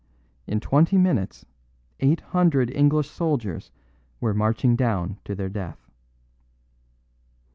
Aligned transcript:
In 0.47 0.59
twenty 0.59 0.97
minutes 0.97 1.45
eight 1.99 2.21
hundred 2.21 2.71
English 2.71 3.07
soldiers 3.07 3.69
were 4.19 4.33
marching 4.33 4.75
down 4.75 5.19
to 5.25 5.35
their 5.35 5.47
death." 5.47 5.91